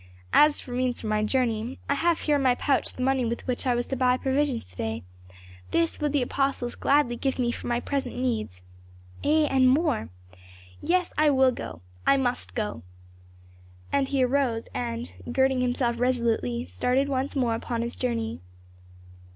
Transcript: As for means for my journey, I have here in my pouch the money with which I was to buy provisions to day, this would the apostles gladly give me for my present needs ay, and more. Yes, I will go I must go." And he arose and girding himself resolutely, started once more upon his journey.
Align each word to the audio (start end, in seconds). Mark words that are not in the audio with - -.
As 0.33 0.59
for 0.59 0.71
means 0.71 0.99
for 0.99 1.05
my 1.05 1.23
journey, 1.23 1.77
I 1.87 1.93
have 1.93 2.21
here 2.21 2.37
in 2.37 2.41
my 2.41 2.55
pouch 2.55 2.91
the 2.91 3.03
money 3.03 3.23
with 3.23 3.45
which 3.45 3.67
I 3.67 3.75
was 3.75 3.85
to 3.85 3.95
buy 3.95 4.17
provisions 4.17 4.65
to 4.65 4.75
day, 4.75 5.03
this 5.69 5.99
would 5.99 6.11
the 6.11 6.23
apostles 6.23 6.73
gladly 6.73 7.15
give 7.15 7.37
me 7.37 7.51
for 7.51 7.67
my 7.67 7.79
present 7.79 8.15
needs 8.15 8.63
ay, 9.23 9.45
and 9.47 9.69
more. 9.69 10.09
Yes, 10.81 11.13
I 11.19 11.29
will 11.29 11.51
go 11.51 11.81
I 12.07 12.17
must 12.17 12.55
go." 12.55 12.81
And 13.91 14.07
he 14.07 14.23
arose 14.23 14.67
and 14.73 15.11
girding 15.31 15.61
himself 15.61 15.99
resolutely, 15.99 16.65
started 16.65 17.07
once 17.07 17.35
more 17.35 17.53
upon 17.53 17.83
his 17.83 17.95
journey. 17.95 18.39